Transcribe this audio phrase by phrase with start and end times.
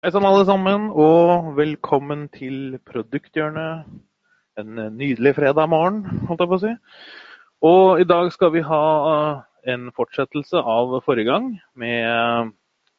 [0.00, 3.82] Hei sann, alle sammen, og velkommen til Produkthjørnet.
[4.56, 6.70] En nydelig fredag morgen, holdt jeg på å si.
[7.68, 8.78] Og i dag skal vi ha
[9.68, 12.54] en fortsettelse av forrige gang med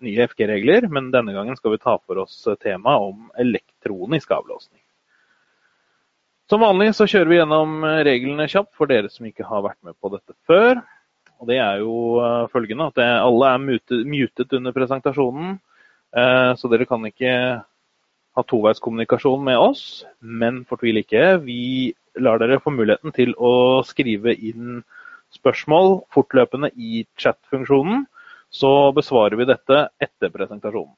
[0.06, 4.84] nye FG-regler, men denne gangen skal vi ta for oss temaet om elektronisk avlåsning.
[6.54, 7.82] Som vanlig så kjører vi gjennom
[8.12, 10.86] reglene kjapt for dere som ikke har vært med på dette før.
[11.42, 11.98] Og det er jo
[12.54, 13.68] følgende at alle er
[14.06, 15.58] mutet under presentasjonen.
[16.12, 17.34] Eh, så dere kan ikke
[18.32, 19.84] ha toveiskommunikasjon med oss,
[20.20, 21.42] men fortvil ikke.
[21.46, 24.82] Vi lar dere få muligheten til å skrive inn
[25.36, 28.06] spørsmål fortløpende i chat-funksjonen.
[28.52, 30.96] Så besvarer vi dette etter presentasjonen.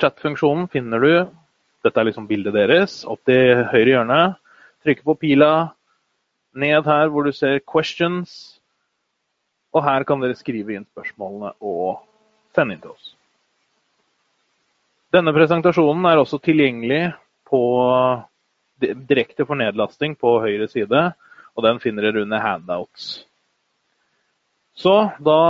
[0.00, 1.12] Chat-funksjonen finner du
[1.80, 3.06] Dette er liksom bildet deres.
[3.08, 4.18] Opp til høyre hjørne.
[4.84, 5.70] Trykker på pila.
[6.52, 8.60] Ned her hvor du ser 'questions'.
[9.72, 12.04] Og her kan dere skrive inn spørsmålene og
[12.52, 13.14] sende inn til oss.
[15.10, 17.00] Denne presentasjonen er også tilgjengelig
[17.50, 17.60] på,
[18.78, 21.00] direkte for nedlasting på høyre side,
[21.58, 23.08] og den finner dere under handouts.
[24.78, 25.40] Så da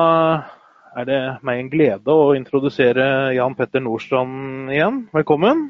[0.97, 5.03] er det meg en glede å introdusere Jan Petter Nordstrand igjen.
[5.13, 5.69] Velkommen.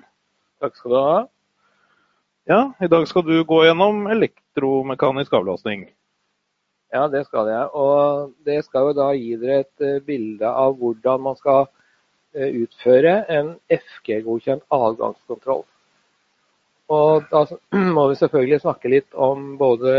[0.62, 1.18] Takk skal du ha.
[2.46, 5.88] Ja, I dag skal du gå gjennom elektromekanisk avlastning.
[6.94, 7.66] Ja, det skal jeg.
[7.74, 11.66] Og det skal jo da gi dere et eh, bilde av hvordan man skal
[12.34, 15.64] utføre en FG-godkjent adgangskontroll.
[16.90, 17.44] Og da
[17.96, 19.94] må vi selvfølgelig snakke litt om både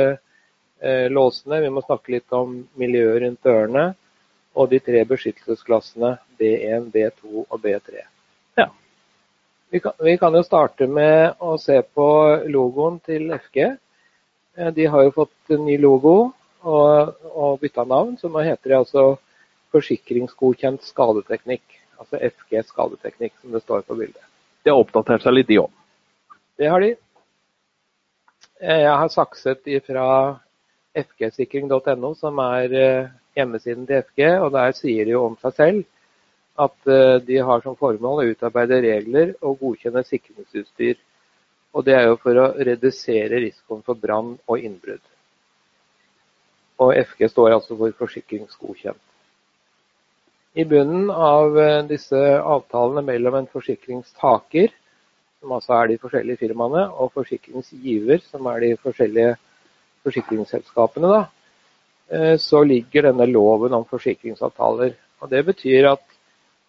[0.81, 3.85] eh, låsene, vi må snakke litt om miljøet rundt dørene,
[4.51, 8.01] og de tre beskyttelsesklassene B1, B2 og B3.
[8.59, 8.67] Ja.
[9.71, 12.07] Vi kan, vi kan jo starte med å se på
[12.51, 13.59] logoen til FG.
[14.59, 16.15] Eh, de har jo fått en ny logo
[16.61, 19.05] og, og bytta navn, så nå heter det altså
[19.71, 24.25] Forsikringsgodkjent skadeteknikk altså FG skadeteknikk, som det står på bildet.
[24.63, 25.71] De har oppdatert seg litt, de òg?
[26.59, 26.91] Det har de.
[28.61, 30.07] Eh, jeg har sakset fra
[30.97, 35.87] fgsikring.no, som er eh, hjemmesiden til FG, og der sier de jo om seg selv
[36.61, 40.99] at eh, de har som formål å utarbeide regler og godkjenne sikringsutstyr.
[41.71, 45.03] Og det er jo for å redusere risikoen for brann og innbrudd.
[46.83, 49.01] Og FG står altså for forsikringsgodkjent.
[50.53, 54.73] I bunnen av eh, disse avtalene mellom en forsikringstaker,
[55.39, 59.37] som altså er de forskjellige firmaene, og forsikringsgiver, som er de forskjellige
[60.03, 61.21] forsikringsselskapene, da,
[62.11, 64.97] eh, så ligger denne loven om forsikringsavtaler.
[65.21, 66.03] Og Det betyr at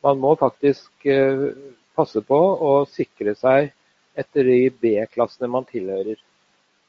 [0.06, 1.50] man må faktisk eh,
[1.98, 3.72] passe på å sikre seg
[4.14, 6.22] etter de B-klassene man tilhører.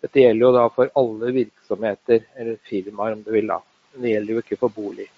[0.03, 3.49] Dette gjelder jo da for alle virksomheter, eller firmaer om du vil.
[3.49, 3.61] da.
[3.93, 5.09] Men det gjelder jo ikke for bolig.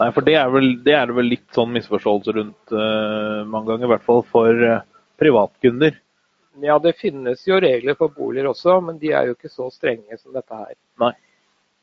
[0.00, 3.86] Nei, for det er, vel, det er vel litt sånn misforståelse rundt uh, mange ganger,
[3.86, 4.80] i hvert fall for uh,
[5.20, 5.98] privatkunder.
[6.60, 10.18] Ja, det finnes jo regler for boliger også, men de er jo ikke så strenge
[10.18, 10.74] som dette her.
[11.00, 11.12] Nei.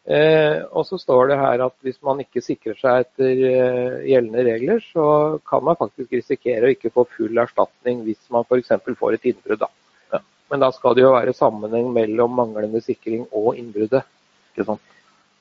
[0.09, 4.46] Eh, og så står det her at hvis man ikke sikrer seg etter eh, gjeldende
[4.48, 5.03] regler, så
[5.46, 8.72] kan man faktisk risikere å ikke få full erstatning hvis man f.eks.
[8.98, 9.68] får et innbrudd.
[10.14, 10.22] Ja.
[10.50, 14.08] Men da skal det jo være sammenheng mellom manglende sikring og innbruddet.
[14.53, 14.96] Ikke sant?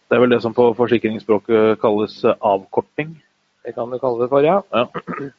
[0.08, 3.12] Det er vel det som på forsikringsspråket kalles eh, avkorting?
[3.64, 4.62] Det kan du kalle det for, ja.
[4.72, 4.86] ja.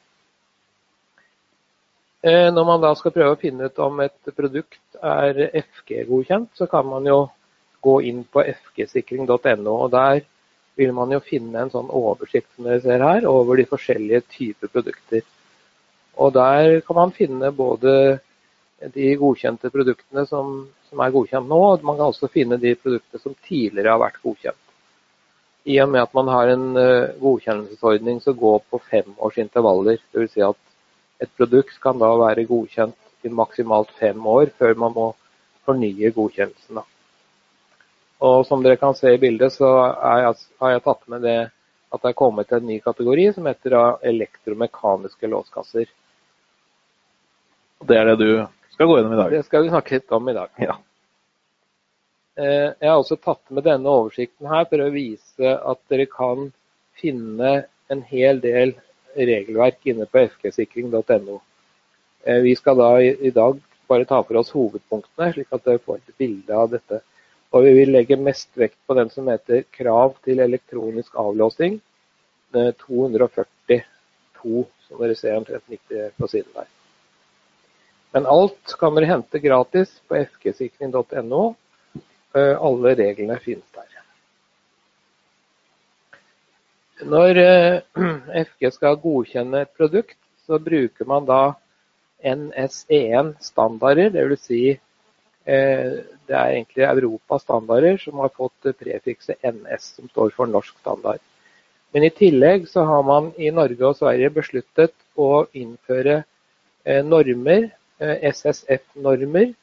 [2.19, 6.65] Eh, når man da skal prøve å finne ut om et produkt er FG-godkjent, så
[6.67, 7.29] kan man jo
[7.79, 9.71] gå inn på fgsikring.no.
[9.71, 10.19] og Der
[10.75, 14.67] vil man jo finne en sånn oversikt som dere ser her, over de forskjellige typer
[14.73, 15.23] produkter.
[16.19, 17.93] Og Der kan man finne både
[18.95, 21.59] de godkjente produktene som, som, er godkjent nå.
[21.73, 24.59] og Man kan også finne de produktene som tidligere har vært godkjent.
[25.69, 29.99] I og med at man har en uh, godkjennelsesordning som går på femårsintervaller.
[30.15, 30.33] Dvs.
[30.33, 30.59] Si at
[31.19, 35.09] et produkt kan da være godkjent i maksimalt fem år før man må
[35.67, 36.81] fornye godkjennelsen.
[38.19, 41.39] Og Som dere kan se i bildet, så jeg, har jeg tatt med det
[41.89, 43.75] at det er kommet en ny kategori som heter
[44.05, 45.89] elektromekaniske låskasser.
[47.87, 48.31] Det er det du
[48.79, 49.31] skal gå gjennom i dag.
[49.31, 50.49] Det skal vi snakke litt om i dag.
[50.63, 50.75] Ja.
[52.39, 56.45] Eh, jeg har også tatt med denne oversikten her for å vise at dere kan
[57.01, 57.51] finne
[57.91, 58.71] en hel del
[59.19, 61.41] regelverk inne på fgsikring.no.
[62.23, 63.59] Eh, vi skal da i dag
[63.91, 67.03] bare ta for oss hovedpunktene, slik at dere får et bilde av dette.
[67.51, 71.81] Og vi vil legge mest vekt på den som heter krav til elektronisk avlåsing.
[72.55, 76.75] 242, som dere ser omtrent 90 på siden der.
[78.11, 81.43] Men alt kan dere hente gratis på fgsikring.no.
[82.33, 83.85] Eh, alle reglene finnes der.
[87.09, 87.37] Når
[88.49, 91.53] FG skal godkjenne et produkt, så bruker man da
[92.25, 94.09] NSE1-standarder.
[94.11, 94.41] Dvs.
[94.43, 94.63] Si,
[95.45, 101.21] det er egentlig Europas standarder som har fått prefikset NS, som står for norsk standard.
[101.95, 106.23] Men i tillegg så har man i Norge og Sverige besluttet å innføre
[107.05, 107.69] normer,
[107.99, 109.53] SSF-normer,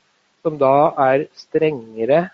[0.43, 2.27] som da er strengere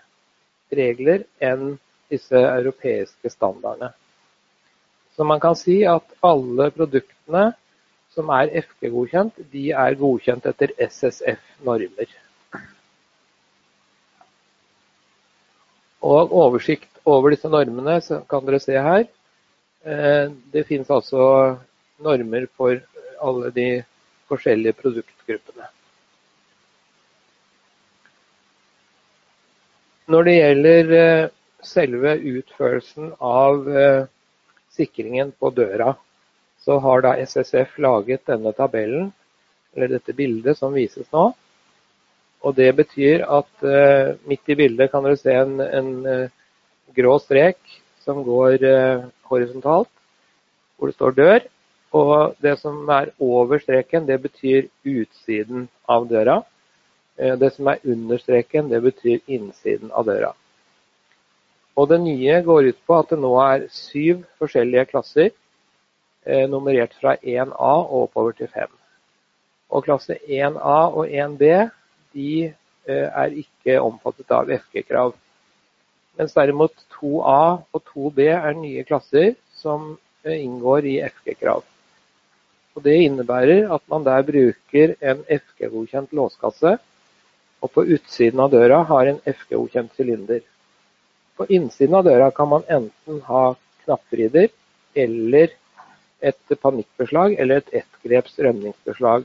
[0.73, 1.77] regler enn
[2.11, 3.93] disse europeiske standardene.
[5.15, 7.51] Så man kan si at alle produktene
[8.13, 12.09] som er FG-godkjent, de er godkjent etter SSF-normer.
[16.03, 17.97] Og oversikt over disse normene
[18.29, 19.05] kan dere se her.
[19.83, 21.23] Eh, det finnes altså
[22.03, 22.77] normer for
[23.23, 23.69] alle de
[24.29, 25.69] forskjellige produktgruppene.
[30.11, 31.29] Når det gjelder eh,
[31.63, 34.01] selve utførelsen av eh,
[34.75, 35.93] sikringen på døra,
[36.59, 39.11] så har da SSF laget denne tabellen,
[39.75, 41.29] eller dette bildet som vises nå.
[42.43, 45.91] Og det betyr at uh, midt i bildet kan dere se en, en
[46.95, 47.57] grå strek
[48.03, 48.59] som går
[49.31, 49.87] horisontalt,
[50.75, 51.45] hvor det står dør.
[51.95, 56.41] Og det som er over streken, det betyr utsiden av døra.
[57.17, 60.33] Eh, det som er under streken, det betyr innsiden av døra.
[61.77, 65.29] Og det nye går ut på at det nå er syv forskjellige klasser,
[66.25, 68.69] eh, nummerert fra 1A og oppover til 5.
[69.69, 71.69] Og klasse 1A og 1B
[72.13, 72.53] de
[72.87, 75.13] eh, er ikke omfattet av FG-krav.
[76.17, 81.63] Mens derimot 2A og 2B er nye klasser som inngår i FG-krav.
[82.75, 86.77] Og Det innebærer at man der bruker en FG-godkjent låskasse,
[87.63, 90.41] og på utsiden av døra har en FG-godkjent sylinder.
[91.39, 93.43] På innsiden av døra kan man enten ha
[93.85, 94.49] knappvrider
[95.03, 95.53] eller
[96.23, 99.23] et panikkbeslag eller et ettgreps rømningsbeslag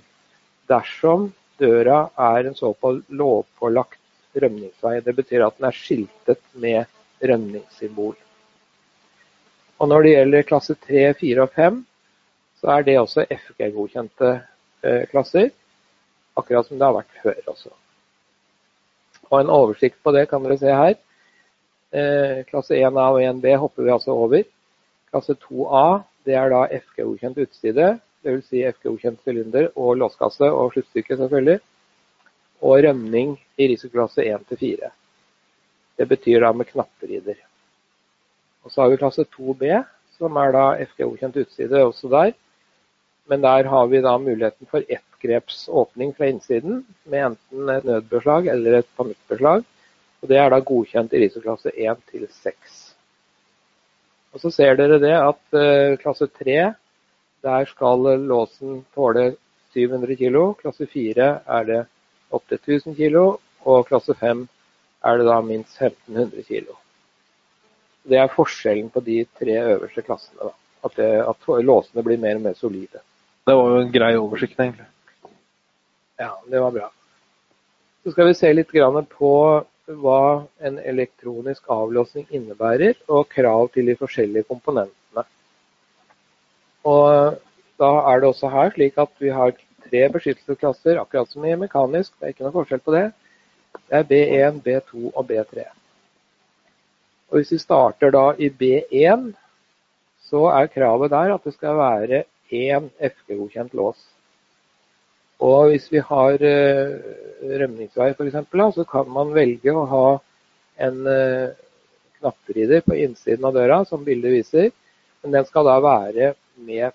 [0.71, 5.01] dersom døra er en såkalt lovpålagt rømningsvei.
[5.03, 6.87] Det betyr at den er skiltet med
[7.21, 8.15] rømningssymbol.
[9.79, 11.83] Og Når det gjelder klasse 3, 4 og 5,
[12.61, 14.31] så er det også FG-godkjente
[14.83, 15.53] eh, klasser.
[16.39, 17.75] Akkurat som det har vært før også.
[19.31, 20.95] Og En oversikt på det kan dere se her.
[21.93, 24.45] Eh, klasse 1A og 1B hopper vi altså over.
[25.11, 27.87] Klasse 2A det er da FG-godkjent utside,
[28.25, 28.49] dvs.
[28.51, 31.61] Si FG-godkjent sylinder og låskasse og sluttstykke selvfølgelig.
[32.61, 34.91] Og rømning i risikoklasse 1 4.
[35.99, 37.39] Det betyr da med knapperider.
[38.65, 39.65] Og så har vi klasse 2B,
[40.19, 42.35] som er da FG-godkjent utside også der.
[43.29, 45.08] Men der har vi da muligheten for ettgreps
[45.69, 49.65] åpning fra innsiden med enten et nødbeslag eller et panikkbeslag.
[50.23, 52.95] Og Det er da godkjent i risikoklasse 1 til 6.
[54.33, 56.75] Og Så ser dere det at uh, klasse 3,
[57.43, 59.37] der skal låsen tåle
[59.75, 60.55] 700 kg.
[60.61, 61.87] Klasse 4 er det
[62.31, 63.39] 8000 kg.
[63.65, 64.49] Og klasse 5
[65.05, 66.75] er det da minst 1500 kg.
[68.09, 70.39] Det er forskjellen på de tre øverste klassene.
[70.43, 70.55] Da.
[70.85, 73.03] At, det, at låsene blir mer og mer solide.
[73.47, 74.87] Det var jo en grei oversikt, egentlig.
[76.19, 76.91] Ja, det var bra.
[78.03, 78.73] Så skal vi se litt
[79.15, 79.33] på
[80.03, 80.23] hva
[80.61, 85.25] en elektronisk avlåsning innebærer, og krav til de forskjellige komponentene.
[86.85, 87.39] Og
[87.79, 89.55] da er det også her slik at vi har
[89.89, 92.13] tre beskyttelsesklasser, akkurat som i mekanisk.
[92.19, 93.07] Det er ikke noe forskjell på det.
[93.89, 95.69] Det er B1, B2 og B3.
[97.31, 99.33] Og Hvis vi starter da i B1,
[100.29, 104.01] så er kravet der at det skal være én FG-godkjent lås.
[105.39, 106.95] Og hvis vi har uh,
[107.63, 108.39] rømningsvei f.eks.,
[108.75, 110.07] så kan man velge å ha
[110.89, 111.55] en uh,
[112.19, 114.73] knapperider på innsiden av døra, som bildet viser.
[115.23, 116.33] Men den skal da være
[116.67, 116.95] med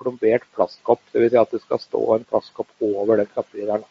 [0.00, 1.02] plombert plastkopp.
[1.14, 1.30] Dvs.
[1.30, 3.86] Si at det skal stå en plastkopp over den knappvrideren.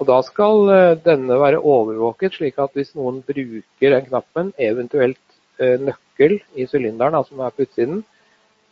[0.00, 5.20] Og Da skal uh, denne være overvåket, slik at hvis noen bruker den knappen, eventuelt
[5.62, 8.00] nøkkel i sylinderen, som er på utsiden,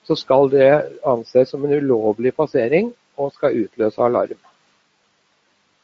[0.09, 0.71] så skal det
[1.07, 2.89] anses som en ulovlig passering
[3.21, 4.41] og skal utløse alarm.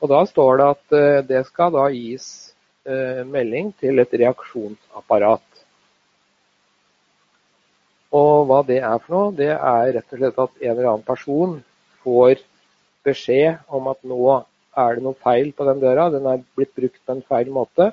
[0.00, 2.26] Og Da står det at eh, det skal da gis
[2.85, 5.62] eh, melding til et reaksjonsapparat.
[8.16, 11.09] Og hva det er for noe, det er rett og slett at en eller annen
[11.09, 11.57] person
[12.05, 12.45] får
[13.07, 14.21] beskjed om at nå
[14.76, 17.90] er det noe feil på den døra, den er blitt brukt på en feil måte.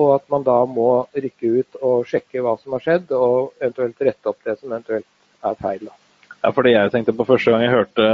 [0.00, 4.06] Og at man da må rykke ut og sjekke hva som har skjedd, og eventuelt
[4.08, 5.08] rette opp det som eventuelt
[5.50, 5.88] er feil.
[5.88, 5.99] Da.
[6.40, 8.04] Ja, for det jeg tenkte på første gang jeg hørte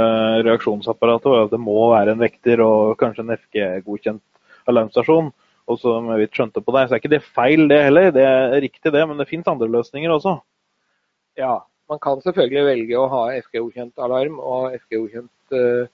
[0.43, 4.23] reaksjonsapparatet, var at det må være en vekter og kanskje en FG-godkjent
[4.67, 5.29] alarmstasjon.
[5.67, 8.11] Og som jeg vidt skjønte på deg, så er ikke det feil det heller.
[8.15, 10.37] Det er riktig det, men det fins andre løsninger også.
[11.39, 11.55] Ja,
[11.91, 15.87] man kan selvfølgelig velge å ha FG-godkjent alarm og FG-godkjent uh,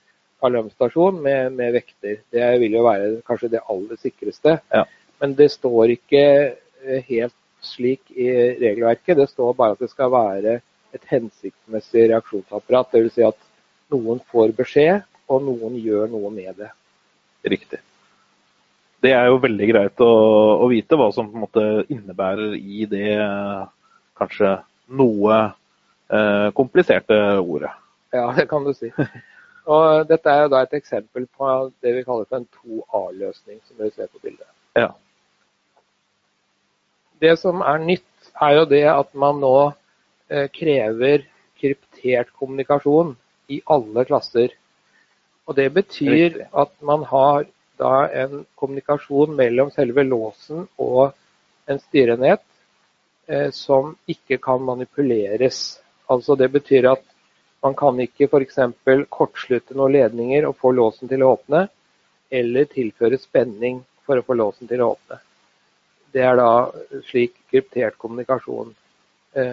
[0.46, 2.20] alarmstasjon med, med, vekter.
[2.34, 4.58] Det vil jo være kanskje det aller sikreste.
[4.74, 4.86] Ja.
[5.22, 6.24] Men det står ikke
[7.10, 9.18] helt slik i regelverket.
[9.22, 10.60] Det står bare at det skal være
[10.94, 12.94] et hensiktsmessig reaksjonsapparat.
[12.94, 13.16] Dvs.
[13.16, 13.40] Si at
[13.94, 16.70] noen får beskjed, og noen gjør noe med det.
[17.54, 17.80] Riktig.
[19.04, 20.12] Det er jo veldig greit å,
[20.64, 23.18] å vite hva som på en måte innebærer i det
[24.16, 24.56] kanskje
[24.96, 27.74] noe eh, kompliserte ordet.
[28.14, 28.94] Ja, det kan du si.
[29.64, 31.50] Og dette er jo da et eksempel på
[31.84, 34.48] det vi kaller for en 2A-løsning, som dere ser på bildet.
[34.76, 34.92] Ja.
[37.24, 38.10] Det som er nytt,
[38.42, 39.56] er jo det at man nå
[40.54, 41.26] krever
[41.60, 43.16] kryptert kommunikasjon
[43.48, 44.54] i alle klasser.
[45.48, 47.46] Og Det betyr at man har
[47.80, 51.14] da en kommunikasjon mellom selve låsen og
[51.68, 52.44] en styrenhet
[53.28, 55.80] eh, som ikke kan manipuleres.
[56.08, 57.04] Altså Det betyr at
[57.64, 58.60] man kan ikke f.eks.
[59.10, 61.68] kortslutte noen ledninger og få låsen til å åpne,
[62.30, 65.20] eller tilføre spenning for å få låsen til å åpne.
[66.12, 66.50] Det er da
[67.08, 68.83] slik kryptert kommunikasjon eh,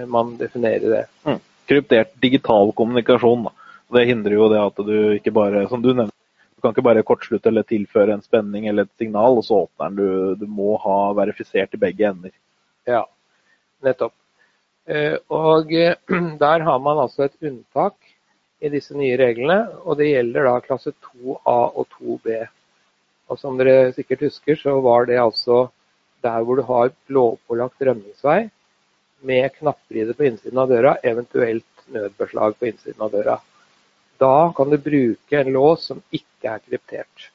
[0.09, 1.05] man definerer det.
[1.25, 1.39] Mm.
[1.71, 3.47] Kryptert digital kommunikasjon.
[3.47, 3.53] Da.
[3.97, 6.15] Det hindrer jo det at du ikke bare, som du nevnte,
[6.61, 9.89] du kan ikke bare kortslutte eller tilføre en spenning eller et signal, og så åpner
[9.89, 9.97] den.
[9.97, 12.35] Du, du må ha verifisert i begge ender.
[12.85, 13.07] Ja,
[13.81, 14.13] nettopp.
[14.85, 15.73] Eh, og
[16.45, 17.97] der har man altså et unntak
[18.61, 22.37] i disse nye reglene, og det gjelder da klasse 2A og 2B.
[23.33, 25.69] Og som dere sikkert husker, så var det altså
[26.21, 28.51] der hvor du har lovpålagt rømningsvei
[29.27, 33.37] med knappride på innsiden av døra, eventuelt nødbeslag på innsiden av døra.
[34.21, 37.31] Da kan du bruke en lås som ikke er kryptert.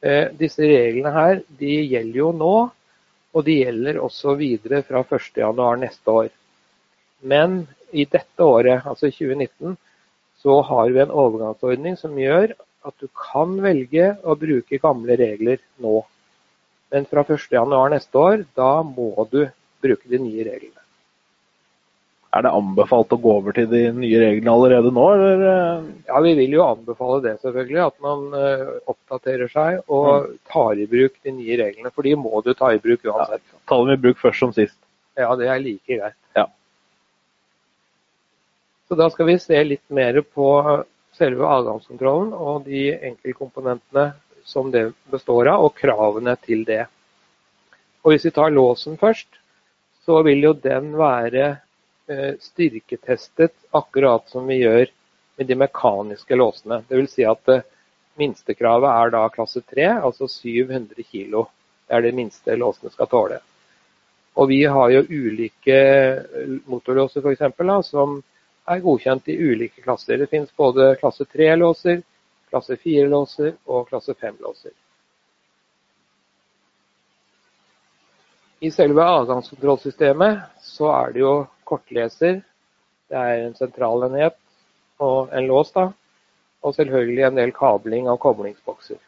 [0.00, 2.54] Eh, disse reglene her de gjelder jo nå,
[3.30, 6.30] og de gjelder også videre fra 1.1 neste år.
[7.20, 7.62] Men
[7.92, 9.76] i dette året, altså 2019,
[10.40, 12.54] så har vi en overgangsordning som gjør
[12.88, 16.00] at du kan velge å bruke gamle regler nå.
[16.90, 19.42] Men fra 1.1 neste år, da må du
[19.82, 20.80] bruke de nye reglene.
[22.30, 25.40] Er det anbefalt å gå over til de nye reglene allerede nå, eller?
[26.06, 27.80] Ja, vi vil jo anbefale det, selvfølgelig.
[27.88, 30.36] At man uh, oppdaterer seg og mm.
[30.52, 31.90] tar i bruk de nye reglene.
[31.90, 33.42] For de må du ta i bruk uansett.
[33.42, 34.78] Ja, ta dem i bruk først som sist.
[35.18, 36.18] Ja, det er like greit.
[36.38, 36.46] Ja.
[38.86, 40.46] Så da skal vi se litt mer på
[41.18, 44.12] selve adgangskontrollen og de enkeltkomponentene
[44.46, 46.84] som det består av, og kravene til det.
[48.06, 49.39] Og Hvis vi tar låsen først,
[50.10, 51.44] så vil jo den være
[52.10, 54.88] eh, styrketestet akkurat som vi gjør
[55.38, 56.80] med de mekaniske låsene.
[56.88, 57.12] Dvs.
[57.14, 57.62] Si at eh,
[58.18, 61.44] minstekravet er da klasse 3, altså 700 kg.
[61.86, 63.38] Det er det minste låsene skal tåle.
[64.34, 67.54] Og vi har jo ulike eh, motorlåser f.eks.
[67.92, 68.18] som
[68.66, 70.18] er godkjent i ulike klasser.
[70.18, 72.02] Det finnes både klasse 3-låser,
[72.50, 74.74] klasse 4-låser og klasse 5-låser.
[78.60, 81.32] I selve adgangskontrollsystemet så er det jo
[81.64, 82.42] kortleser,
[83.08, 84.36] det er en sentralenhet
[85.00, 85.86] og en lås, da,
[86.60, 89.00] og selvfølgelig en del kabling av koblingsbokser.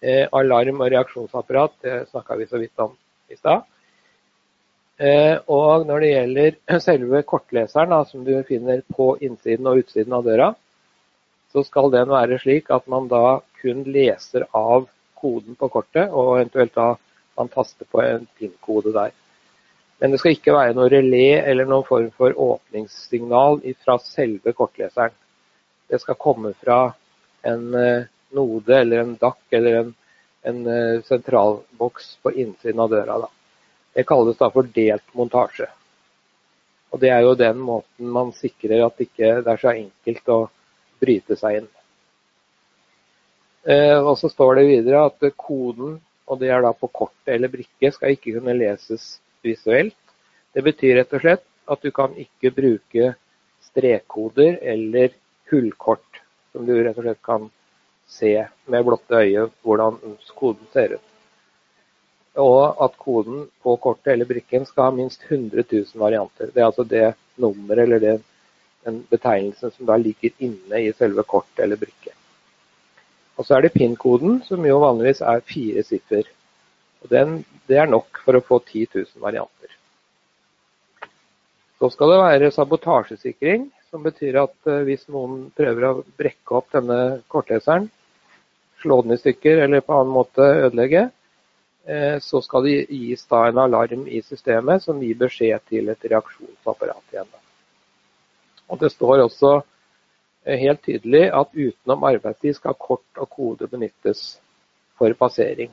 [0.00, 2.96] Eh, alarm og reaksjonsapparat det snakka vi så vidt om
[3.28, 3.68] i stad.
[4.96, 10.16] Eh, og når det gjelder selve kortleseren, da, som du finner på innsiden og utsiden
[10.16, 10.54] av døra,
[11.52, 14.88] så skal den være slik at man da kun leser av
[15.20, 16.94] koden på kortet, og eventuelt da
[17.36, 19.14] man taster på en PIN-kode der.
[19.98, 25.14] Men det skal ikke være noe relé eller noen form for åpningssignal fra selve kortleseren.
[25.88, 26.80] Det skal komme fra
[27.46, 29.94] en eh, node eller en DAC eller en,
[30.50, 33.18] en eh, sentralboks på innsiden av døra.
[33.24, 33.30] Da.
[33.96, 35.70] Det kalles da for delt montasje.
[36.92, 40.40] Og Det er jo den måten man sikrer at ikke det er så enkelt å
[41.00, 41.70] bryte seg inn.
[43.66, 47.52] Eh, og så står det videre at koden, og det er da på kortet eller
[47.52, 49.16] brikke, skal ikke kunne leses
[49.46, 49.96] visuelt.
[50.54, 53.12] Det betyr rett og slett at du kan ikke bruke
[53.68, 55.14] strekkoder eller
[55.50, 57.50] hullkort, som du rett og slett kan
[58.06, 58.32] se
[58.70, 59.98] med blotte øye hvordan
[60.38, 61.12] koden ser ut.
[62.42, 66.50] Og at koden på kortet eller brikken skal ha minst 100 000 varianter.
[66.52, 67.06] Det er altså det
[67.40, 68.16] nummeret eller det
[68.86, 72.12] den betegnelsen som da ligger inne i selve kortet eller brikke.
[73.36, 76.28] Og så er det PIN-koden, som jo vanligvis er fire siffer.
[77.04, 79.74] Og den, det er nok for å få 10 000 varianter.
[81.76, 86.72] Så skal det være sabotasjesikring, som betyr at eh, hvis noen prøver å brekke opp
[86.72, 87.90] denne kortleseren,
[88.80, 91.06] slå den i stykker eller på annen måte ødelegge,
[91.84, 96.08] eh, så skal det gis da en alarm i systemet som gir beskjed til et
[96.08, 97.28] reaksjonsapparat igjen.
[98.72, 99.58] Og Det står også
[100.46, 104.36] helt tydelig at utenom arbeidstid skal kort og kode benyttes
[104.98, 105.72] for passering.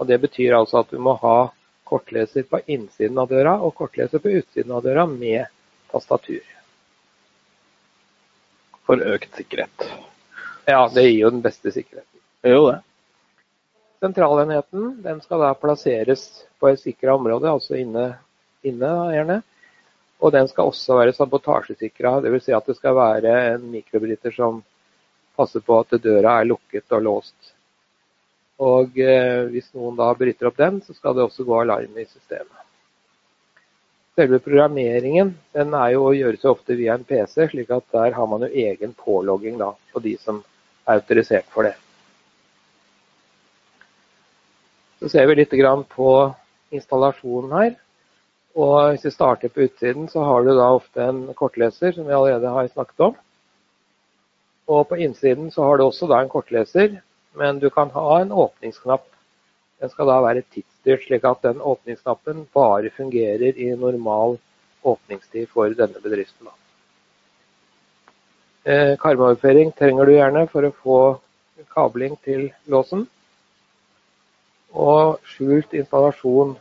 [0.00, 1.50] Og Det betyr altså at du må ha
[1.84, 5.44] kortleser på innsiden av døra og kortleser på utsiden av døra med
[5.92, 6.42] tastatur.
[8.84, 9.86] For økt sikkerhet.
[10.66, 12.20] Ja, det gir jo den beste sikkerheten.
[12.42, 12.80] Det jo det.
[14.00, 16.26] Sentralenheten den skal da plasseres
[16.60, 18.14] på et sikra område, altså inne,
[18.64, 19.38] inne gjerne.
[20.24, 22.46] Og den skal også være sabotasjesikra, dvs.
[22.46, 24.62] Si at det skal være en mikrobryter som
[25.36, 27.54] passer på at døra er lukket og låst.
[28.64, 32.06] Og eh, hvis noen da bryter opp den, så skal det også gå alarm i
[32.06, 32.60] systemet.
[34.14, 38.14] Selve programmeringen den er jo å gjøre seg ofte via en PC, slik at der
[38.14, 40.38] har man jo egen pålogging da, på de som
[40.86, 41.74] er autorisert for det.
[45.02, 45.56] Så ser vi litt
[45.90, 46.10] på
[46.70, 47.74] installasjonen her.
[48.54, 52.14] Og Hvis vi starter på utsiden, så har du da ofte en kortleser, som vi
[52.14, 53.16] allerede har snakket om.
[54.68, 57.00] Og på innsiden så har du også da en kortleser,
[57.34, 59.08] men du kan ha en åpningsknapp.
[59.80, 64.38] Den skal da være tidsstyrt, slik at den åpningsknappen bare fungerer i normal
[64.84, 66.48] åpningstid for denne bedriften.
[68.64, 71.00] Eh, karmoverføring trenger du gjerne for å få
[71.74, 73.08] kabling til låsen.
[74.72, 76.54] Og skjult installasjon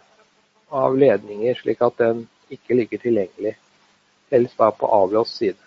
[0.73, 3.53] av ledninger, slik at den ikke ligger tilgjengelig.
[4.33, 5.59] Helst da på avlåst side.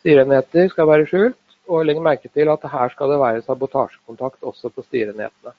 [0.00, 4.70] Styrenheter skal være skjult, og legg merke til at her skal det være sabotasjekontakt også
[4.74, 5.52] på styrenhetene.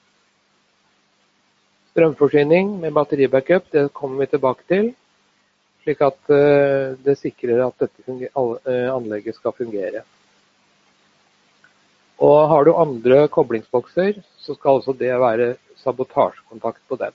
[1.92, 4.90] Strømforsyning med batteribackup det kommer vi tilbake til,
[5.82, 10.04] slik at eh, det sikrer at dette eh, anlegget skal fungere.
[12.22, 17.14] Og Har du andre koblingsbokser, så skal også det være sabotasjekontakt på den.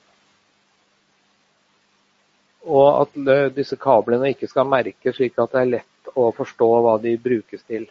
[2.68, 6.68] Og at eh, disse kablene ikke skal merkes slik at det er lett å forstå
[6.84, 7.88] hva de brukes til.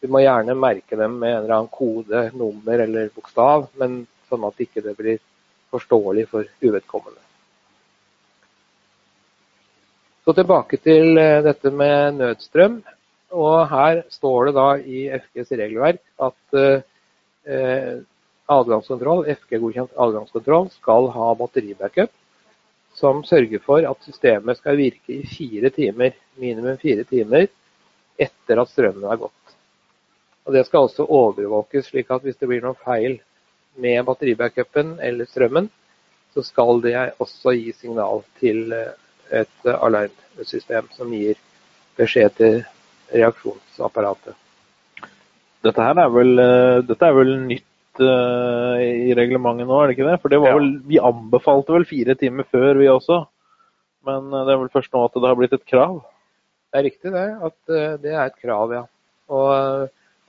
[0.00, 4.44] Du må gjerne merke dem med en eller annen kode, nummer eller bokstav, men sånn
[4.48, 5.20] at det ikke blir
[5.72, 7.20] forståelig for uvedkommende.
[10.24, 12.80] Så tilbake til eh, dette med nødstrøm.
[13.34, 17.96] Og her står det da i FGs regelverk at eh,
[18.48, 22.12] adgangskontroll, FG-godkjent adgangskontroll skal ha batteribackup
[22.94, 27.48] som sørger for at systemet skal virke i fire timer, minimum fire timer
[28.20, 29.54] etter at strømmen er gått.
[30.44, 33.18] Og Det skal også overvåkes, slik at hvis det blir noe feil
[33.80, 35.70] med batteribackupen eller strømmen,
[36.34, 38.94] så skal det også gi signal til eh,
[39.40, 41.38] et alarmsystem som gir
[41.96, 42.56] beskjed til
[43.14, 44.34] reaksjonsapparatet.
[45.64, 47.66] Dette er vel, eh, dette er vel nytt
[48.02, 50.18] uh, i reglementet nå, er det ikke det?
[50.22, 50.54] For det ja.
[50.56, 53.20] vel, vi anbefalte vel fire timer før, vi også.
[54.08, 56.00] Men det er vel først nå at det har blitt et krav?
[56.70, 58.84] Det er riktig det, at uh, det er et krav, ja.
[59.32, 59.48] Og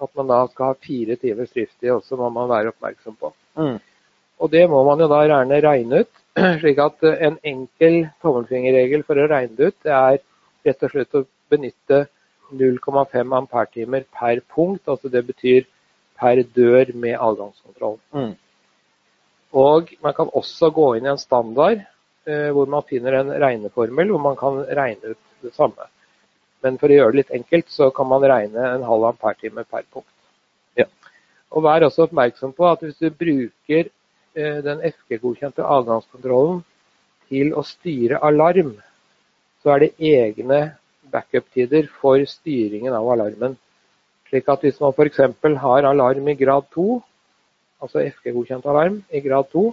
[0.05, 3.31] at man da skal ha fire timers driftstid også, må man være oppmerksom på.
[3.59, 3.77] Mm.
[4.43, 6.21] Og det må man jo da gjerne regne ut.
[6.61, 10.19] slik at en enkel tommelfingerregel for å regne det ut, det er
[10.67, 12.01] rett og slett å benytte
[12.51, 14.83] 0,5 ampertimer per punkt.
[14.91, 15.63] Altså det betyr
[16.19, 17.97] per dør med adgangskontroll.
[18.15, 18.33] Mm.
[19.55, 21.81] Og man kan også gå inn i en standard
[22.27, 25.89] eh, hvor man finner en regneformel hvor man kan regne ut det samme.
[26.63, 29.85] Men for å gjøre det litt enkelt, så kan man regne en halv ampertime per
[29.93, 30.11] punkt.
[30.79, 30.87] Ja.
[31.53, 36.63] Og vær også oppmerksom på at hvis du bruker eh, den FG-godkjente adgangskontrollen
[37.29, 38.75] til å styre alarm,
[39.61, 40.59] så er det egne
[41.13, 43.55] backup-tider for styringen av alarmen.
[44.35, 45.19] Slik at hvis man f.eks.
[45.63, 46.99] har alarm i grad 2,
[47.79, 49.69] altså FG-godkjent alarm i grad 2,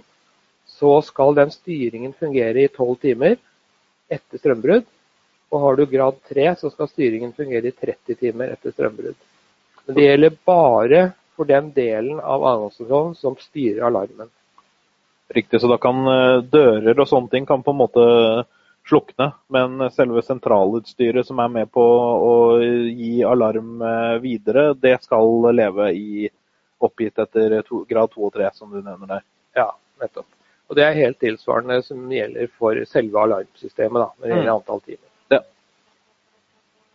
[0.71, 3.35] så skal den styringen fungere i 12 timer
[4.07, 4.85] etter strømbrudd.
[5.51, 9.19] Og har du grad 3, så skal styringen fungere i 30 timer etter strømbrudd.
[9.83, 11.03] Men det gjelder bare
[11.35, 14.31] for den delen av adgangskontrollen som styrer alarmen.
[15.35, 18.07] Riktig, så da kan eh, dører og sånne ting kan på en måte
[18.87, 25.49] slukne, men selve sentralutstyret som er med på å gi alarm eh, videre, det skal
[25.55, 26.27] leve i
[26.83, 29.25] oppgitt etter grad 2 og 3, som du nevner der.
[29.55, 29.69] Ja,
[30.01, 30.27] nettopp.
[30.71, 34.55] Og Det er helt tilsvarende som gjelder for selve alarmsystemet, da, når det gjelder mm.
[34.57, 35.09] antall timer.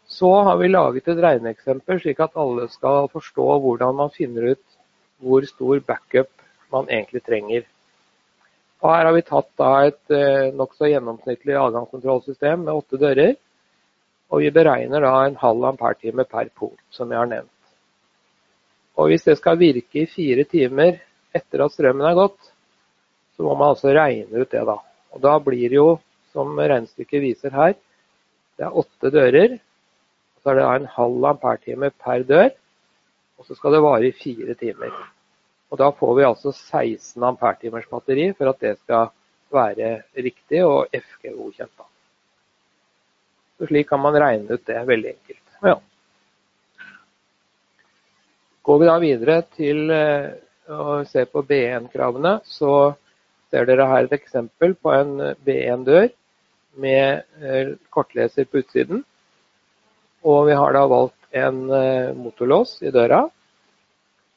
[0.09, 4.79] Så har vi laget et regneeksempel, slik at alle skal forstå hvordan man finner ut
[5.21, 6.31] hvor stor backup
[6.73, 7.67] man egentlig trenger.
[8.79, 13.35] Og her har vi tatt da et eh, nokså gjennomsnittlig adgangskontrollsystem med åtte dører.
[14.31, 17.55] Og vi beregner da en halv ampertime per punkt, som jeg har nevnt.
[18.99, 21.01] Og hvis det skal virke i fire timer
[21.35, 22.39] etter at strømmen er gått,
[23.37, 24.79] så må man altså regne ut det, da.
[25.15, 25.91] Og da blir det jo,
[26.35, 27.75] som regnestykket viser her,
[28.59, 29.59] det er åtte dører.
[30.43, 32.51] Så er det en halv ampertime per dør.
[33.39, 34.95] Og så skal det vare i fire timer.
[35.69, 39.11] Og da får vi altså 16 ampertimers batteri for at det skal
[39.53, 41.87] være riktig og FG-godkjent.
[43.59, 45.45] Så Slik kan man regne ut det veldig enkelt.
[45.67, 45.77] Ja.
[48.63, 50.31] Går vi da videre til eh,
[50.69, 52.95] å se på B1-kravene, så
[53.51, 56.11] ser dere her et eksempel på en B1-dør
[56.79, 59.03] med eh, kortleser på utsiden.
[60.29, 63.25] Og vi har da valgt en eh, motorlås i døra.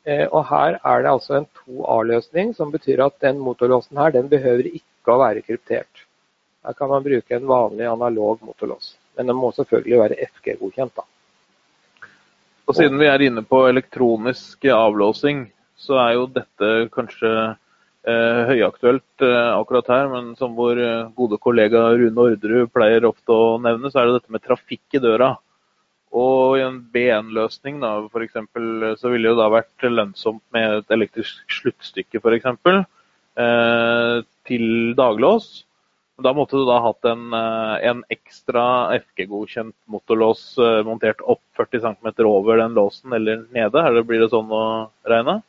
[0.07, 4.65] Og her er det altså en 2A-løsning, som betyr at den motorlåsen her den behøver
[4.71, 6.05] ikke å være kryptert.
[6.65, 8.95] Her kan man bruke en vanlig analog motorlås.
[9.17, 10.93] Men den må selvfølgelig være FG-godkjent.
[10.95, 11.05] da.
[12.69, 15.47] Og Siden vi er inne på elektronisk avlåsing,
[15.81, 20.09] så er jo dette kanskje eh, høyaktuelt eh, akkurat her.
[20.13, 24.19] Men som vår eh, gode kollega Rune Orderud pleier ofte å nevne, så er det
[24.19, 25.33] dette med trafikk i døra.
[26.11, 27.79] Og i en B1-løsning
[28.25, 32.47] eksempel, så ville det da vært lønnsomt med et elektrisk sluttstykke f.eks.
[33.39, 34.65] Eh, til
[34.97, 35.63] daglås.
[36.21, 38.65] Da måtte du da hatt en, eh, en ekstra
[38.99, 43.79] FG-godkjent motorlås eh, montert opp 40 cm over den låsen eller nede?
[43.87, 45.39] Eller blir det sånn å regne?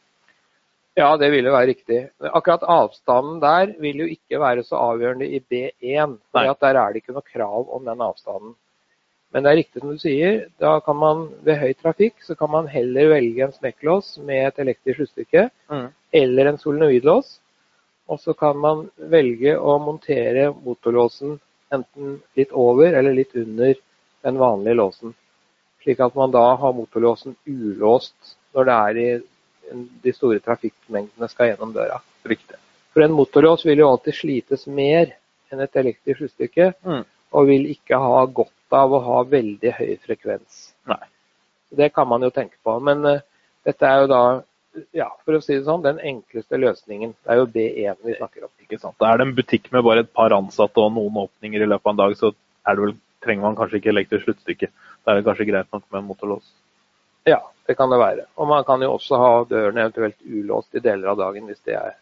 [0.95, 2.01] Ja, det ville være riktig.
[2.21, 6.19] Akkurat avstanden der vil jo ikke være så avgjørende i B1.
[6.31, 8.55] for Der er det ikke noe krav om den avstanden.
[9.33, 12.51] Men det er riktig som du sier, da kan man ved høy trafikk så kan
[12.53, 15.87] man heller velge en smekklås med et elektrisk sluttstykke mm.
[16.21, 17.39] eller en solenoidlås.
[18.13, 21.39] Og så kan man velge å montere motorlåsen
[21.73, 23.73] enten litt over eller litt under
[24.23, 25.15] den vanlige låsen.
[25.83, 29.09] Slik at man da har motorlåsen ulåst når det er i
[30.05, 32.03] de store trafikkmengdene skal gjennom døra.
[32.29, 32.59] Riktig.
[32.93, 35.15] For en motorlås vil jo alltid slites mer
[35.53, 37.05] enn et elektrisk sluttstykke, mm.
[37.33, 40.63] og vil ikke ha godt av å ha veldig høy frekvens.
[40.91, 41.03] Nei.
[41.73, 42.75] Det kan man jo tenke på.
[42.85, 43.21] Men uh,
[43.67, 44.23] dette er jo da
[44.97, 47.15] ja, for å si det sånn, den enkleste løsningen.
[47.23, 48.53] Det er jo B1 vi snakker om.
[48.65, 48.97] Ikke sant.
[49.05, 51.93] Er det en butikk med bare et par ansatte og noen åpninger i løpet av
[51.93, 52.33] en dag, så
[52.81, 54.71] vel, trenger man kanskje ikke elektrisk sluttstykke.
[55.05, 56.47] Da er det kanskje greit nok med en motorlås.
[57.29, 58.25] Ja, det kan det være.
[58.41, 61.77] Og man kan jo også ha dørene eventuelt ulåst i deler av dagen hvis det
[61.79, 61.95] er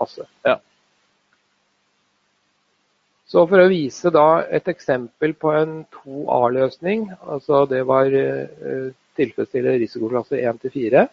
[0.00, 0.28] passe.
[0.46, 0.60] Ja.
[3.26, 4.10] Så for å vise
[4.52, 11.04] et eksempel på en 2A-løsning, altså det var uh, tilfredsstille risikoklasse 1 til 4,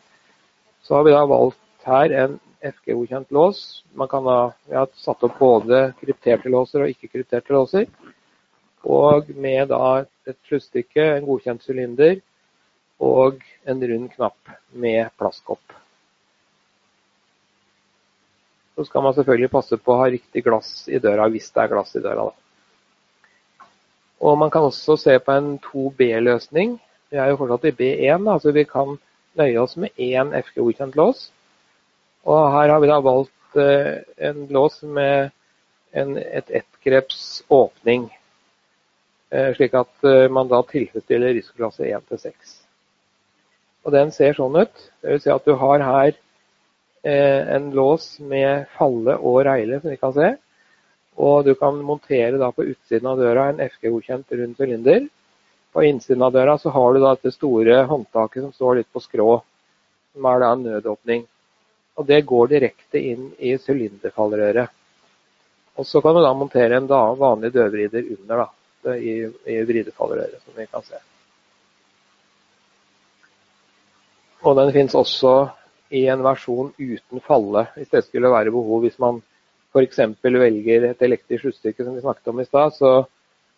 [0.83, 3.83] så har vi da valgt her en FG-godkjent lås.
[3.97, 7.87] Man kan da, Vi har satt opp både krypterte låser og ikke krypterte låser.
[8.83, 12.19] Og med da et sluttstykke, en godkjent sylinder
[13.01, 15.63] og en rund knapp med plastkopp.
[18.75, 21.73] Så skal man selvfølgelig passe på å ha riktig glass i døra, hvis det er
[21.73, 22.29] glass i døra.
[22.29, 23.67] Da.
[24.21, 26.77] Og Man kan også se på en 2B-løsning.
[27.11, 28.95] Vi er jo fortsatt i B1, da, så vi kan
[29.39, 31.29] nøye oss med én FG-godkjent lås.
[32.23, 35.31] Og her har vi da valgt eh, en lås med
[35.91, 38.07] en, et ettgreps åpning,
[39.31, 42.57] eh, slik at eh, man da tilfredsstiller risikoklasse 1 til 6.
[43.85, 44.85] Og den ser sånn ut.
[45.01, 46.13] Det vil si at du har her
[47.03, 50.35] en lås med falle og reile, som vi kan se.
[51.17, 55.07] Og du kan montere da på utsiden av døra en FG-godkjent rund sylinder.
[55.71, 59.03] På innsiden av døra så har du da dette store håndtaket som står litt på
[59.03, 59.29] skrå,
[60.13, 61.25] som er da en nødåpning.
[61.99, 64.69] Og Det går direkte inn i sylinderfallrøret.
[65.75, 68.45] Og Så kan du da montere en vanlig dødvrider under
[68.83, 70.99] da, i, i vridefallrøret, som vi kan se.
[74.41, 75.51] Og den finnes også
[75.91, 78.85] i en versjon uten falle, hvis det skulle være behov.
[78.85, 79.19] Hvis man
[79.73, 79.99] f.eks.
[80.23, 82.91] velger et elektrisk sluttstykke, som vi snakket om i stad, så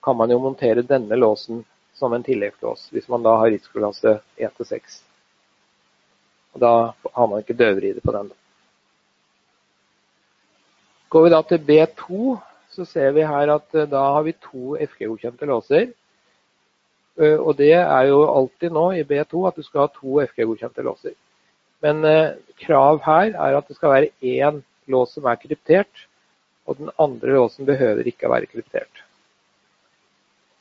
[0.03, 5.01] kan man jo montere denne låsen som en tilleggslås, hvis man da har risikoklasse 1-6.
[6.53, 8.31] Og Da har man ikke døvride på den.
[11.09, 12.37] Går vi da til B2,
[12.73, 15.91] så ser vi her at eh, da har vi to FG-godkjente låser.
[17.21, 20.81] Eh, og det er jo alltid nå i B2 at du skal ha to FG-godkjente
[20.81, 21.13] låser.
[21.83, 26.05] Men eh, krav her er at det skal være én lås som er kryptert,
[26.67, 29.03] og den andre låsen behøver ikke å være kryptert.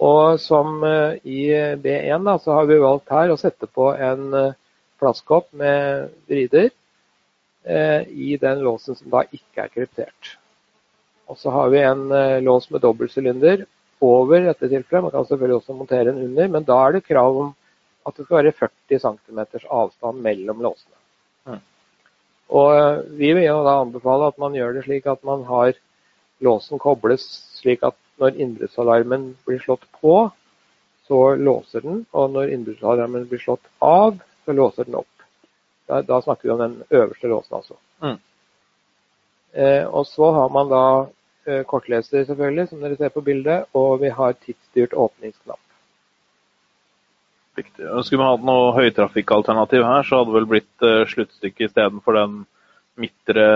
[0.02, 1.42] Og som eh, i
[1.78, 4.56] B1 da, så har vi valgt her å sette på en eh,
[5.02, 6.70] plastkopp med vrider
[7.64, 10.36] eh, i den låsen som da ikke er kryptert.
[11.30, 13.64] Og så har vi en eh, lås med dobbeltsylinder
[14.02, 15.06] over dette tilfellet.
[15.06, 17.54] Man kan selvfølgelig også montere en under, men da er det krav om
[18.06, 21.01] at det skal være 40 cm avstand mellom låsene.
[22.52, 25.72] Og eh, Vi vil jo da anbefale at man gjør det slik at man har
[26.42, 27.24] låsen kobles
[27.60, 30.16] slik at når innbruddsalarmen blir slått på,
[31.08, 32.04] så låser den.
[32.12, 35.26] Og når innbruddsalarmen blir slått av, så låser den opp.
[35.88, 37.78] Da, da snakker vi om den øverste låsen, altså.
[38.02, 38.18] Mm.
[39.52, 40.84] Eh, og så har man da
[41.46, 45.60] eh, kortleser, selvfølgelig, som dere ser på bildet, og vi har tidsstyrt åpningsknapp.
[47.56, 47.84] Riktig.
[48.04, 52.38] Skulle vi hatt noe høytrafikkalternativ her, så hadde det vel blitt uh, sluttstykket istedenfor den
[53.00, 53.46] midtre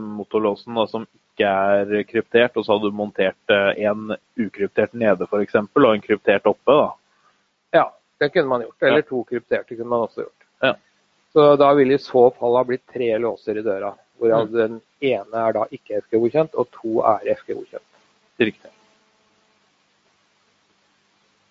[0.00, 5.56] motorlåsen da, som ikke er kryptert, og så hadde du montert en ukryptert nede f.eks.
[5.60, 6.76] og en kryptert oppe.
[6.76, 6.88] da.
[7.76, 7.86] Ja,
[8.20, 8.82] det kunne man gjort.
[8.82, 10.46] Eller to krypterte kunne man også gjort.
[10.64, 10.74] Ja.
[11.32, 13.94] Så da ville i så fall ha blitt tre låser i døra.
[14.20, 14.56] Hvorav mm.
[14.56, 17.86] den ene er da ikke FG-godkjent, og to er FG-godkjent.
[18.40, 18.72] Riktig.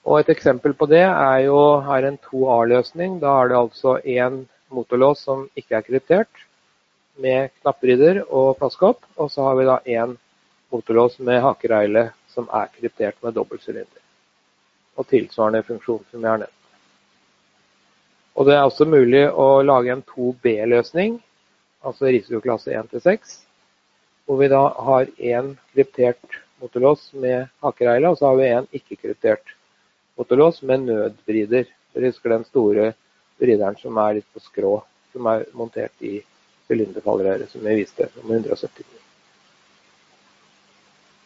[0.10, 3.20] Og Et eksempel på det er jo her en 2A-løsning.
[3.22, 4.40] Da er det altså én
[4.74, 6.46] motorlås som ikke er kryptert,
[7.22, 9.04] med knapprider og plasskopp.
[9.22, 10.16] Og så har vi da én
[10.74, 14.02] motorlås med hakereile som er kryptert med dobbeltsylinder.
[14.98, 16.58] Og tilsvarende funksjon som jeg har nevnt.
[18.34, 21.20] Og Det er også mulig å lage en 2B-løsning,
[21.86, 23.38] altså risikoklasse 1-6,
[24.26, 29.59] hvor vi da har én kryptert motorlås med hakereile, og så har vi en ikke-kryptert
[30.20, 31.70] motorlås med nødvrider.
[31.94, 32.92] Dere husker den store
[33.40, 34.74] vrideren som er litt på skrå,
[35.14, 36.20] som er montert i
[36.68, 38.86] sylinderfallrøret, som vi viste, nummer 179.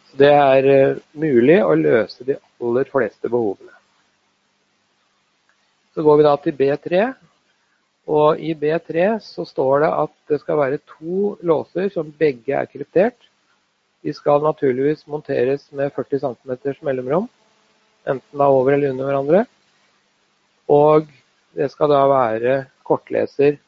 [0.08, 3.74] Så det er uh, mulig å løse de aller fleste behovene.
[5.94, 7.04] Så går vi da til B3.
[8.14, 12.68] Og i B3 så står det at det skal være to låser som begge er
[12.68, 13.16] kryptert.
[14.04, 17.30] De skal naturligvis monteres med 40 cm mellomrom
[18.06, 19.44] enten da over eller under hverandre.
[20.70, 21.08] Og
[21.54, 23.58] det skal da være kortleser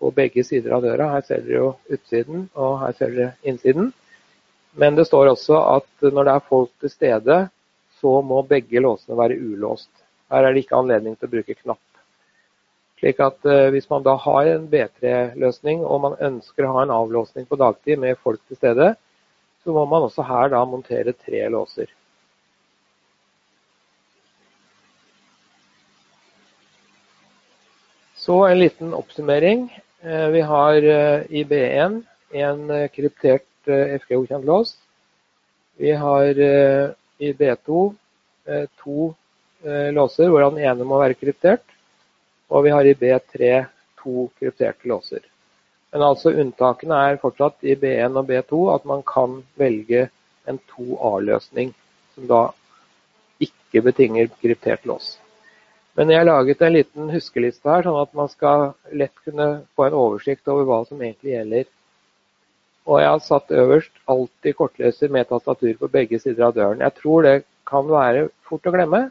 [0.00, 1.10] på begge sider av døra.
[1.14, 3.92] Her ser dere jo utsiden, og her ser dere innsiden.
[4.78, 7.38] Men det står også at når det er folk til stede,
[8.00, 9.90] så må begge låsene være ulåst.
[10.32, 11.82] Her er det ikke anledning til å bruke knapp.
[13.02, 16.94] Slik at eh, Hvis man da har en B3-løsning og man ønsker å ha en
[16.94, 18.92] avlåsning på dagtid med folk til stede,
[19.62, 21.90] så må man også her da montere tre låser.
[28.22, 29.82] Så en liten oppsummering.
[30.00, 34.76] Eh, vi har eh, i B1 en eh, kryptert FG-godkjent lås.
[35.76, 36.38] Vi har
[37.18, 37.94] i B2
[38.82, 39.14] to
[39.94, 41.62] låser, hvorav den ene må være kryptert.
[42.50, 43.50] Og vi har i B3
[44.02, 45.22] to krypterte låser.
[45.90, 50.08] Men altså unntakene er fortsatt i B1 og B2 at man kan velge
[50.46, 51.74] en 2A-løsning,
[52.14, 52.42] som da
[53.42, 55.16] ikke betinger kryptert lås.
[55.98, 59.86] Men jeg har laget en liten huskeliste her, sånn at man skal lett kunne få
[59.86, 61.66] en oversikt over hva som egentlig gjelder.
[62.88, 66.80] Og jeg har satt øverst alltid kortleser med tastatur på begge sider av døren.
[66.80, 67.34] Jeg tror det
[67.68, 69.02] kan være fort å glemme,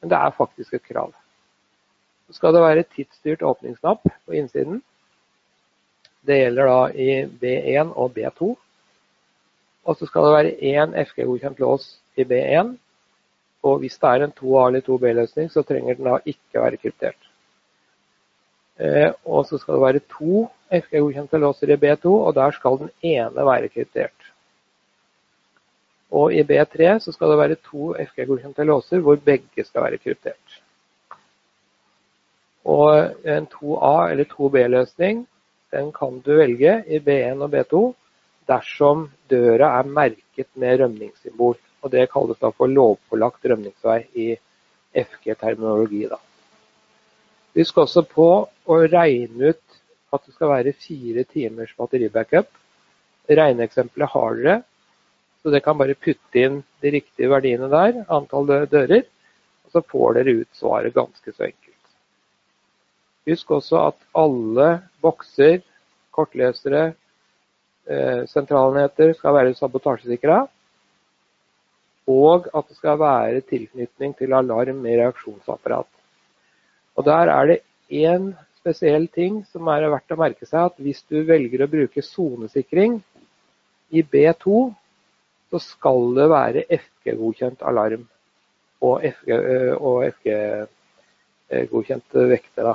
[0.00, 1.12] men det er faktisk et krav.
[2.28, 4.80] Så skal det være tidsstyrt åpningsknapp på innsiden.
[6.26, 8.54] Det gjelder da i B1 og B2.
[9.88, 12.74] Og så skal det være én FG-godkjent lås i B1
[13.62, 17.28] og hvis det er en 2A eller 2B-løsning, så trenger den da ikke være kryptert.
[18.78, 22.90] Eh, og så skal det være to FG-godkjente låser i B2, og der skal den
[23.02, 24.28] ene være kryptert.
[26.10, 30.62] Og i B3 så skal det være to FG-godkjente låser hvor begge skal være kryptert.
[32.64, 35.26] Og en 2A eller 2B-løsning
[35.72, 37.80] den kan du velge i B1 og B2
[38.48, 41.58] dersom døra er merket med rømningssymbol.
[41.82, 44.28] Og Det kalles da for lovpålagt rømningsvei i
[44.94, 46.08] FG-terminologi.
[46.08, 46.18] da.
[47.58, 48.28] Husk også på
[48.66, 49.78] å regne ut
[50.12, 52.48] at det skal være fire timers batteribackup.
[53.28, 54.56] Regneeksempelet har dere,
[55.42, 59.04] så dere kan bare putte inn de riktige verdiene der, antall dører,
[59.66, 61.74] og så får dere ut svaret ganske så enkelt.
[63.28, 64.68] Husk også at alle
[65.04, 65.60] bokser,
[66.16, 66.94] kortlesere,
[67.86, 70.46] eh, sentralenheter skal være sabotasjesikra
[72.08, 75.86] og at det skal være tilknytning til alarm med reaksjonsapparat.
[76.96, 77.60] Og Der er det
[77.92, 80.64] én spesiell ting som er verdt å merke seg.
[80.64, 83.02] at Hvis du velger å bruke sonesikring
[83.90, 84.74] i B2,
[85.50, 88.08] så skal det være FG-godkjent alarm
[88.84, 92.74] og FG-godkjent FG vekter.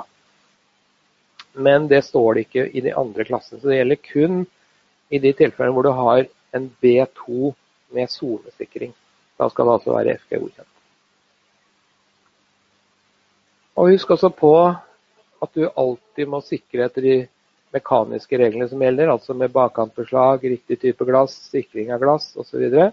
[1.54, 3.60] Men det står det ikke i de andre klassene.
[3.60, 4.46] Så det gjelder kun
[5.10, 7.54] i de tilfellene hvor du har en B2
[7.94, 8.94] med sonesikring.
[9.38, 10.70] Da skal det altså være FG-godkjent.
[13.74, 14.54] Og Husk også på
[15.42, 17.16] at du alltid må sikre etter de
[17.74, 22.68] mekaniske reglene som gjelder, altså med bakkantbeslag, riktig type glass, sikring av glass osv.
[22.70, 22.92] Så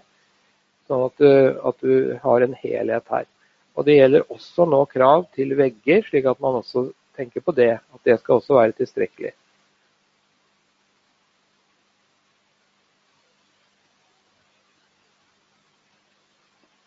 [0.90, 1.22] sånn at
[1.70, 3.28] at du har en helhet her.
[3.76, 7.78] Og Det gjelder også nå krav til vegger, slik at man også tenker på det.
[7.94, 9.32] At det skal også være tilstrekkelig.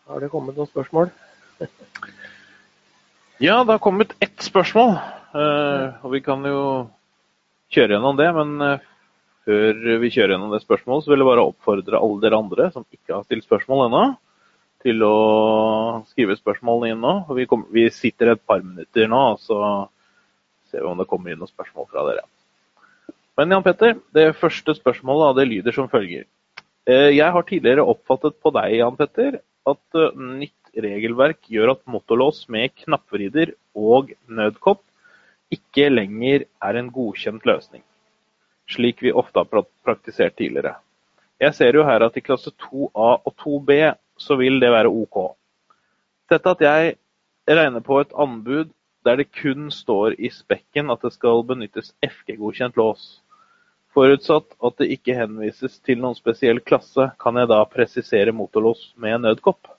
[0.06, 1.08] Har det kommet noen spørsmål?
[3.46, 4.92] ja, det har kommet ett spørsmål.
[5.34, 6.60] Uh, og vi kan jo
[7.74, 8.28] kjøre gjennom det.
[8.36, 8.84] Men uh,
[9.46, 12.86] før vi kjører gjennom det spørsmålet, så vil jeg bare oppfordre alle dere andre som
[12.86, 14.04] ikke har stilt spørsmål ennå,
[14.86, 15.16] til å
[16.12, 17.16] skrive spørsmålene inn nå.
[17.34, 19.58] Vi, kommer, vi, sitter et par minutter nå, så
[20.70, 22.22] ser vi om det kommer inn noen spørsmål fra dere.
[23.36, 26.24] Men Jan Petter, det første spørsmålet det lyder som følger.
[26.86, 31.84] Eh, jeg har tidligere oppfattet på deg, Jan Petter, at eh, nytt regelverk gjør at
[31.88, 34.82] motorlås med knappvrider og nødkopp
[35.52, 37.84] ikke lenger er en godkjent løsning,
[38.68, 40.74] slik vi ofte har praktisert tidligere.
[41.40, 45.36] Jeg ser jo her at i klasse 2A og 2B så vil det være OK.
[46.30, 46.96] Dette at jeg
[47.46, 48.72] regner på et anbud
[49.06, 53.20] der det kun står i spekken at det skal benyttes FG-godkjent lås.
[53.96, 59.22] Forutsatt at det ikke henvises til noen spesiell klasse, kan jeg da presisere motorlås med
[59.24, 59.70] nødkopp?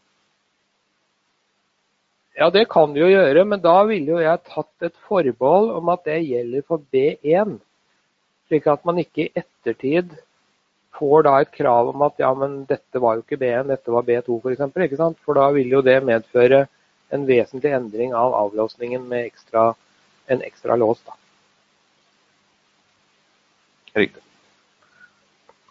[2.38, 5.92] Ja, det kan du jo gjøre, men da ville jo jeg tatt et forbehold om
[5.94, 7.60] at det gjelder for B1.
[8.50, 10.18] Slik at man ikke i ettertid
[10.98, 14.06] får da et krav om at ja, men dette var jo ikke B1, dette var
[14.06, 14.66] B2 f.eks.
[14.66, 16.66] For, for da vil jo det medføre
[17.14, 19.70] en vesentlig endring av avlåsningen med ekstra,
[20.26, 21.06] en ekstra lås.
[21.06, 21.18] da.
[23.98, 24.24] Riktig.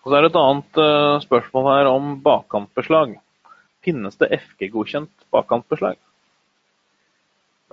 [0.03, 3.17] Og Så er det et annet uh, spørsmål her om bakkantbeslag.
[3.83, 5.97] Finnes det FG-godkjent bakkantbeslag?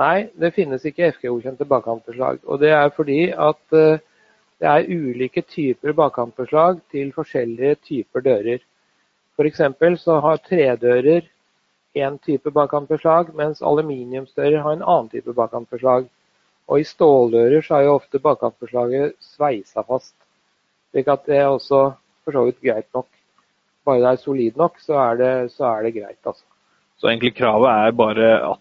[0.01, 2.41] Nei, det finnes ikke FG-godkjente bakkantbeslag.
[2.49, 4.01] Og det er fordi at uh,
[4.63, 8.65] det er ulike typer bakkantbeslag til forskjellige typer dører.
[9.37, 9.61] F.eks.
[10.01, 11.29] så har tredører
[11.93, 16.09] én type bakkantbeslag, mens aluminiumsdører har en annen type bakkantbeslag.
[16.67, 20.15] Og i ståldører så er jo ofte bakkantbeslaget sveisa fast.
[20.93, 21.79] Slik at det er også
[22.23, 23.09] for så vidt greit nok.
[23.83, 26.19] Bare det er solid nok, så er det, så er det greit.
[26.21, 26.45] altså.
[27.01, 28.59] Så egentlig kravet er bare at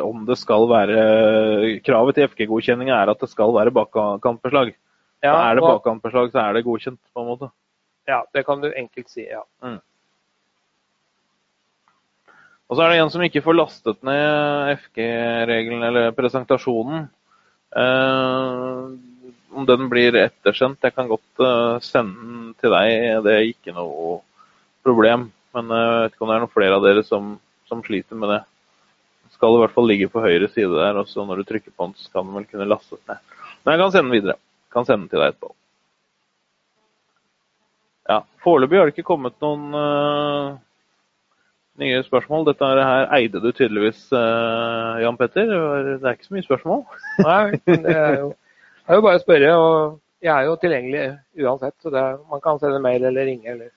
[0.00, 4.70] om det skal være Kravet til FG-godkjenning er at det skal være bakkantbeslag.
[5.24, 7.50] Ja, er det bakkantbeslag, så er det godkjent, på en måte.
[8.08, 9.42] Ja, det kan du enkelt si, ja.
[9.64, 9.80] Mm.
[12.68, 17.08] Og så er det en som ikke får lastet ned FG-regelen eller presentasjonen.
[17.76, 18.94] Eh,
[19.54, 23.74] om den blir ettersendt, jeg kan godt uh, sende den til deg, det er ikke
[23.76, 24.18] noe
[24.86, 25.30] problem.
[25.54, 27.36] Men uh, jeg vet ikke om det er noen flere av dere som,
[27.70, 28.42] som sliter med det
[29.34, 31.88] skal i hvert fall ligge på høyre side der, og så når du trykker på
[31.88, 33.20] den, så kan den vel kunne lastes ned.
[33.64, 34.36] Men jeg kan sende den videre.
[34.38, 35.50] Jeg kan sende den til deg etterpå.
[38.10, 40.56] Ja, Foreløpig har det ikke kommet noen uh,
[41.80, 42.46] nye spørsmål.
[42.50, 45.52] Dette her eide du tydeligvis, uh, Jan Petter.
[45.88, 46.84] Det er ikke så mye spørsmål.
[47.24, 47.44] Nei,
[47.86, 48.30] det er jo,
[48.84, 49.54] det er jo bare å spørre.
[49.56, 51.04] og Jeg er jo tilgjengelig
[51.44, 53.48] uansett, så er, man kan sende mail eller ringe.
[53.54, 53.72] Eller.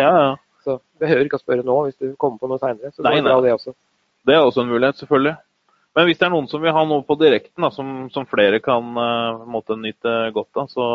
[0.00, 0.30] Ja, ja.
[0.64, 2.92] Så behøver ikke å spørre nå hvis du kommer på noe seinere.
[2.92, 3.72] Så det er bra, det også.
[4.28, 5.36] Det er også en mulighet, selvfølgelig.
[5.96, 8.60] Men hvis det er noen som vil ha noe på direkten da, som, som, flere
[8.62, 10.86] kan uh, måtte nyte godt av, så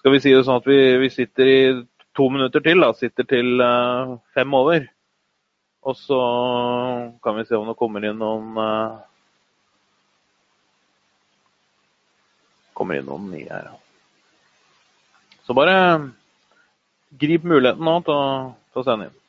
[0.00, 1.58] skal vi si det sånn at vi, vi sitter i
[2.16, 2.80] to minutter til.
[2.80, 4.88] Da, sitter til uh, fem over.
[5.84, 6.20] Og så
[7.22, 9.02] kan vi se om det kommer inn noen uh,
[12.74, 13.72] Kommer inn noen nye her.
[15.46, 15.76] Så bare
[17.20, 18.24] grip muligheten nå til å,
[18.72, 19.20] til å sende inn.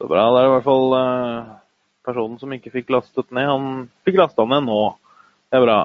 [0.00, 0.22] Så bra.
[0.32, 1.56] Det er i hvert fall uh,
[2.08, 3.48] personen som ikke fikk lastet ned.
[3.50, 3.66] Han
[4.08, 4.78] fikk lasta ned nå.
[5.52, 5.80] Det er bra.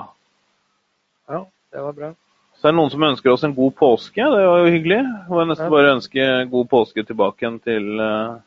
[1.27, 1.41] Ja,
[1.75, 2.11] det var bra.
[2.55, 4.23] Så er det noen som ønsker oss en god påske.
[4.23, 5.01] Det var jo hyggelig.
[5.27, 8.39] Og jeg nesten bare ønske god påske tilbake igjen til, uh,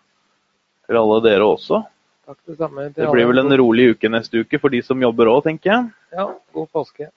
[0.89, 1.83] til alle dere også.
[2.29, 2.89] Takk Det samme.
[2.97, 5.93] det blir vel en rolig uke neste uke for de som jobber òg, tenker jeg.
[6.17, 7.11] Ja, god påske.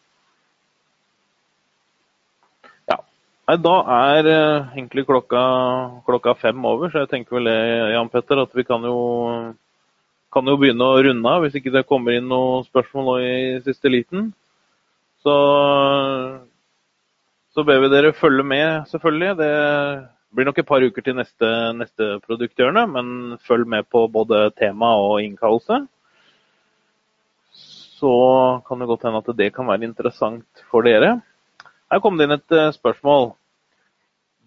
[3.50, 5.42] Nei, Da er uh, egentlig klokka,
[6.06, 7.58] klokka, fem over, så jeg tenker vel det,
[7.96, 9.00] Jan Petter, at vi kan jo,
[10.32, 13.36] kan jo begynne å runde av hvis ikke det kommer inn noen spørsmål nå i
[13.66, 14.30] siste liten.
[15.22, 15.36] Så
[17.52, 19.32] så ber vi dere følge med, selvfølgelig.
[19.42, 19.54] Det
[20.32, 23.10] blir nok et par uker til neste, neste produkthjørne, men
[23.44, 25.82] følg med på både tema og innkallelse.
[27.52, 28.14] Så
[28.68, 31.18] kan det godt hende at det kan være interessant for dere.
[31.92, 33.34] Her kom det inn et eh, spørsmål.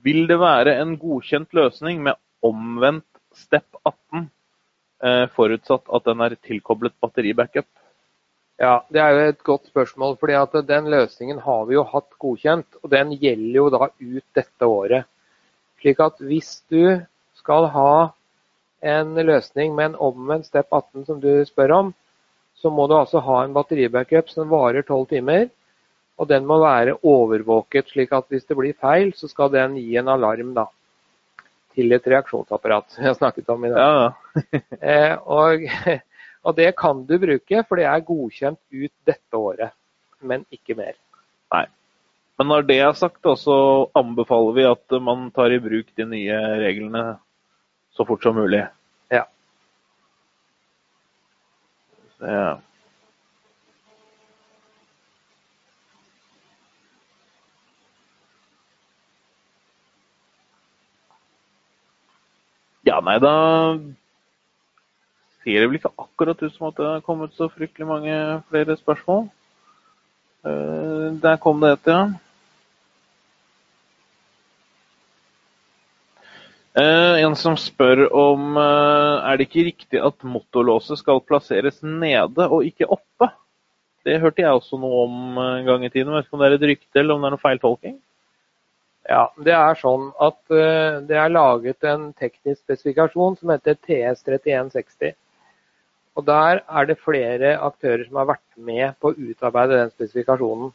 [0.04, 4.28] Vil det være en godkjent løsning med omvendt step 18,
[5.04, 7.68] eh, forutsatt at den er tilkoblet batteribackup?
[8.60, 10.16] Ja, Det er jo et godt spørsmål.
[10.16, 14.24] fordi at Den løsningen har vi jo hatt godkjent, og den gjelder jo da ut
[14.34, 15.04] dette året.
[15.80, 17.00] Slik at hvis du
[17.34, 18.08] skal ha
[18.82, 21.94] en løsning med en omvendt step 18 som du spør om,
[22.54, 25.50] så må du altså ha en batteribackup som varer 12 timer.
[26.18, 29.96] Og den må være overvåket, slik at hvis det blir feil, så skal den gi
[29.98, 30.66] en alarm da,
[31.74, 32.94] til et reaksjonsapparat.
[33.08, 33.80] Jeg snakket om i dag.
[33.80, 34.10] Ja.
[34.84, 35.64] Eh, og,
[36.46, 39.74] og det kan du bruke, for det er godkjent ut dette året.
[40.24, 40.94] Men ikke mer.
[41.52, 41.64] Nei.
[42.38, 43.56] Men når det er sagt, så
[43.94, 47.02] anbefaler vi at man tar i bruk de nye reglene
[47.94, 48.64] så fort som mulig.
[49.14, 49.24] Ja.
[52.18, 52.54] Det- Ja,
[63.02, 63.34] nei, da
[65.44, 68.18] ser det vel ikke akkurat ut som at det har kommet så fryktelig mange
[68.50, 69.26] flere spørsmål.
[70.44, 72.04] Eh, Der kom det et, ja.
[76.74, 82.48] Eh, en som spør om eh, er det ikke riktig at motorlåset skal plasseres nede
[82.48, 83.28] og ikke oppe?
[84.04, 86.10] Det hørte jeg også noe om en gang i tiden.
[86.10, 87.94] Jeg vet ikke om det er et rykte eller om det er noe feiltolking?
[89.04, 95.12] Ja, det er sånn at eh, det er laget en teknisk spesifikasjon som heter TS3160.
[96.14, 100.72] Og Der er det flere aktører som har vært med på å utarbeide den spesifikasjonen.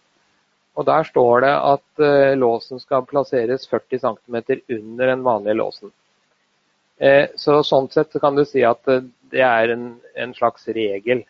[0.78, 4.38] Og Der står det at eh, låsen skal plasseres 40 cm
[4.78, 5.94] under den vanlige låsen.
[7.02, 8.84] Eh, så Sånn sett så kan du si at
[9.32, 11.26] det er en, en slags regel.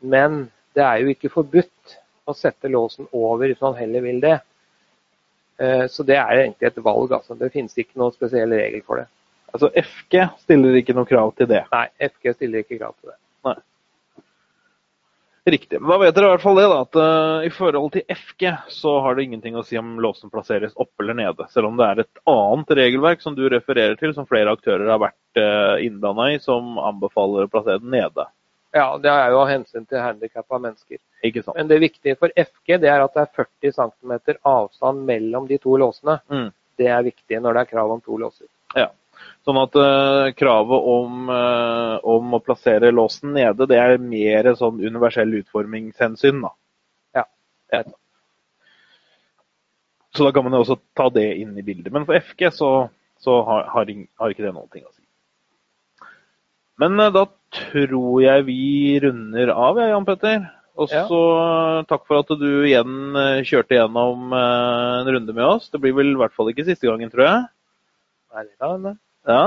[0.00, 4.38] Men det er jo ikke forbudt å sette låsen over hvis man heller vil det.
[5.58, 7.12] Eh, Så det er egentlig et valg.
[7.12, 7.34] altså.
[7.38, 9.08] Det finnes ikke noen spesiell regel for det.
[9.52, 11.64] Altså FG stiller ikke noe krav til det.
[11.72, 13.18] Nei, FG stiller ikke krav til det.
[15.50, 15.80] Riktig.
[15.80, 18.50] Men da vet dere i hvert fall det, da, at uh, i forhold til FG
[18.74, 21.46] så har det ingenting å si om låsen plasseres oppe eller nede.
[21.54, 25.00] Selv om det er et annet regelverk som du refererer til, som flere aktører har
[25.00, 28.26] vært uh, innblanda i, som anbefaler å plassere den nede.
[28.76, 31.00] Ja, Det er jo av hensyn til handikappa mennesker.
[31.26, 31.56] Ikke sant?
[31.58, 35.58] Men det viktige for FG det er at det er 40 cm avstand mellom de
[35.62, 36.18] to låsene.
[36.30, 36.48] Mm.
[36.78, 38.46] Det er viktig når det er krav om to låser.
[38.78, 38.90] Ja.
[39.46, 44.78] Sånn at uh, kravet om, uh, om å plassere låsen nede, det er mer sånn
[44.78, 46.52] universell utformingshensyn, da.
[47.18, 47.24] Ja.
[47.74, 47.82] Ja.
[50.14, 51.90] Så da kan man jo også ta det inn i bildet.
[51.94, 52.70] Men for FG så,
[53.22, 53.90] så har, har,
[54.22, 55.02] har ikke det noen ting å si.
[56.78, 57.26] Men uh, da
[57.72, 58.62] tror jeg vi
[59.02, 60.46] runder av, jeg, Jan Petter.
[60.78, 61.84] Og så ja.
[61.90, 65.66] takk for at du igjen eh, kjørte gjennom eh, en runde med oss.
[65.72, 67.40] Det blir vel i hvert fall ikke siste gangen, tror jeg.
[68.36, 68.44] Nei,
[68.84, 68.94] det.
[69.26, 69.42] Ja.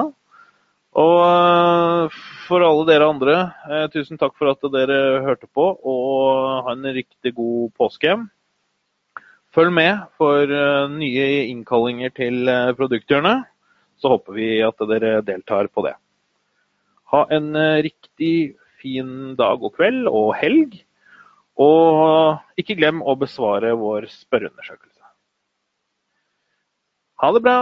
[1.00, 2.20] Og eh,
[2.50, 3.38] for alle dere andre,
[3.70, 8.18] eh, tusen takk for at dere hørte på, og ha en riktig god påske.
[9.56, 13.48] Følg med for eh, nye innkallinger til eh, produkthjørnet,
[14.00, 15.96] så håper vi at dere deltar på det.
[17.12, 18.36] Ha en eh, riktig
[18.82, 20.80] fin dag og kveld og helg,
[21.60, 25.04] og ikke glem å besvare vår spørreundersøkelse.
[27.22, 27.58] Ha det bra!